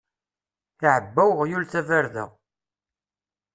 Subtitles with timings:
[0.83, 2.25] Iɛebba uɣyul tabarda.